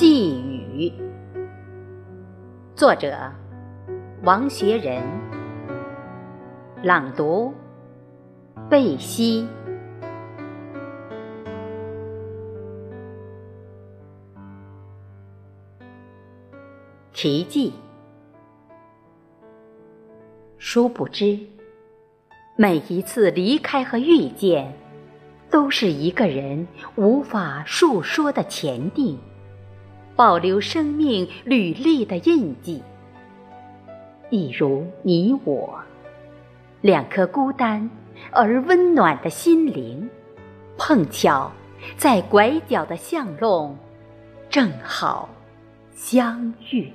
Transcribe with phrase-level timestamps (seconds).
[0.00, 0.90] 寄语，
[2.74, 3.30] 作者
[4.22, 5.02] 王学仁，
[6.82, 7.52] 朗读
[8.70, 9.46] 贝西。
[17.12, 17.74] 题记：
[20.56, 21.38] 殊不知，
[22.56, 24.74] 每一次离开和遇见。
[25.50, 29.18] 都是一个人无法述说的前定，
[30.20, 32.82] 保留生命履历的印记。
[34.28, 35.80] 一如你我，
[36.82, 37.88] 两颗孤单
[38.30, 40.10] 而温暖的心灵，
[40.76, 41.50] 碰巧
[41.96, 43.74] 在拐角的巷弄，
[44.50, 45.26] 正好
[45.94, 46.92] 相遇。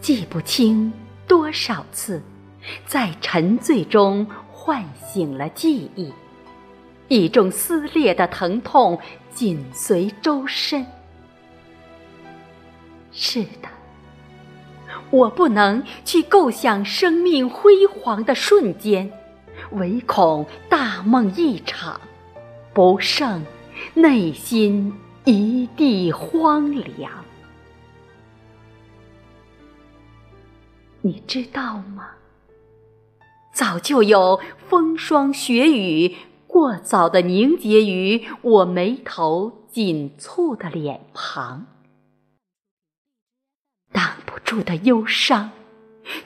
[0.00, 0.92] 记不清
[1.28, 2.20] 多少次。
[2.86, 6.12] 在沉醉中唤醒了记忆，
[7.08, 8.98] 一种撕裂的疼痛
[9.32, 10.84] 紧随周身。
[13.12, 13.68] 是的，
[15.10, 19.10] 我不能去构想生命辉煌的瞬间，
[19.70, 22.00] 唯恐大梦一场，
[22.74, 23.44] 不胜
[23.94, 24.92] 内心
[25.24, 27.10] 一地荒凉。
[31.00, 32.08] 你知道吗？
[33.52, 36.14] 早就有风霜雪雨，
[36.56, 41.66] 过早的凝结于我眉头紧蹙的脸庞，
[43.92, 45.50] 挡不住的忧伤，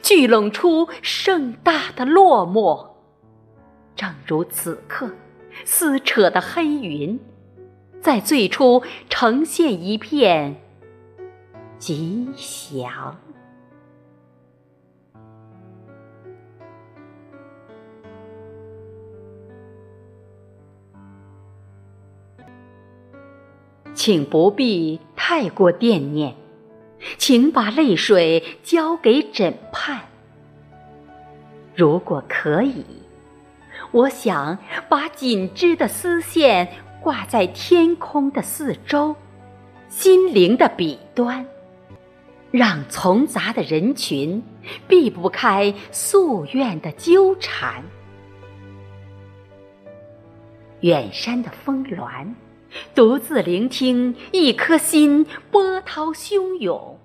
[0.00, 2.90] 聚拢出盛大的落寞。
[3.96, 5.10] 正如此刻，
[5.64, 7.18] 撕扯的黑云，
[8.00, 10.54] 在最初呈现一片
[11.76, 13.18] 吉祥。
[23.94, 26.34] 请不必太过惦念，
[27.18, 30.00] 请把泪水交给枕畔。
[31.74, 32.84] 如果可以，
[33.90, 34.58] 我想
[34.88, 36.68] 把紧织的丝线
[37.02, 39.14] 挂在天空的四周，
[39.88, 41.44] 心灵的彼端，
[42.50, 44.42] 让嘈杂的人群
[44.86, 47.82] 避不开夙愿的纠缠。
[50.80, 52.34] 远山的峰峦。
[52.94, 56.98] 独自聆听一颗心波涛汹涌，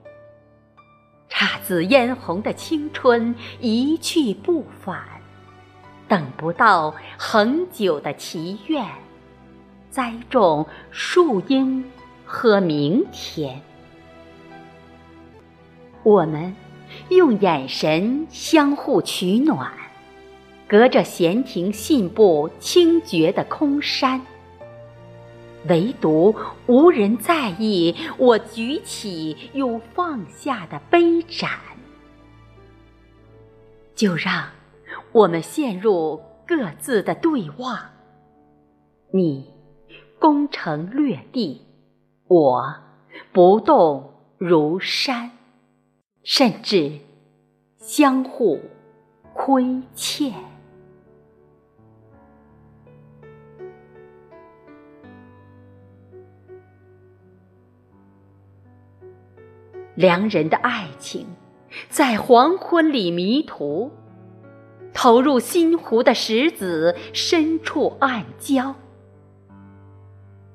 [1.30, 5.02] 姹紫嫣红的青春一去不返，
[6.08, 8.86] 等不到恒久的祈愿，
[9.90, 11.84] 栽种树荫
[12.26, 13.62] 和明天。
[16.03, 16.56] 我们
[17.09, 19.72] 用眼神相互取暖，
[20.68, 24.22] 隔着闲庭信步清绝的空山。
[25.68, 26.36] 唯独
[26.68, 31.50] 无人在意我举起又放下的杯盏，
[33.96, 34.50] 就让
[35.12, 37.80] 我们陷入各自的对望。
[39.12, 39.53] 你
[40.20, 41.62] 攻城略地，
[42.28, 42.76] 我
[43.32, 45.32] 不动如山，
[46.24, 47.00] 甚至
[47.78, 48.59] 相互
[49.34, 50.34] 亏欠。
[59.96, 61.26] 良人的爱情，
[61.90, 63.92] 在黄昏里迷途，
[64.94, 68.74] 投入新湖的石子深处暗礁。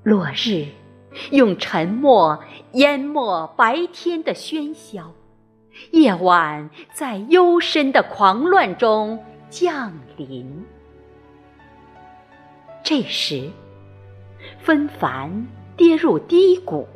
[0.03, 0.67] 落日
[1.31, 2.43] 用沉默
[2.73, 5.13] 淹没白天的喧嚣，
[5.91, 10.65] 夜晚在幽深的狂乱中降临。
[12.83, 13.51] 这时，
[14.59, 15.47] 纷繁
[15.77, 16.87] 跌入低谷。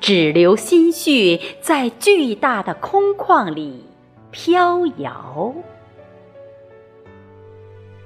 [0.00, 3.84] 只留心绪在巨大的空旷里
[4.30, 5.54] 飘摇。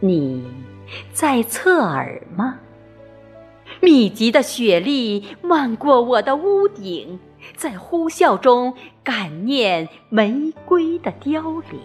[0.00, 0.44] 你
[1.12, 2.58] 在侧耳吗？
[3.80, 7.18] 密集的雪粒漫过我的屋顶，
[7.56, 11.80] 在呼啸中感念玫瑰的凋零。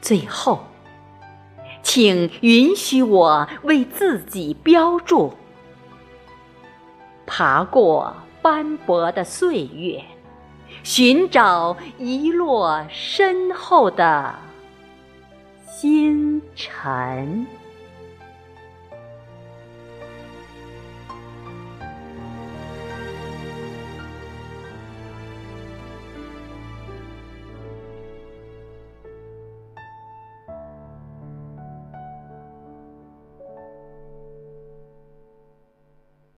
[0.00, 0.60] 最后，
[1.82, 5.32] 请允许我为自己标注。
[7.26, 10.02] 爬过斑驳的岁月，
[10.82, 14.34] 寻找遗落身后的
[15.66, 17.46] 星辰。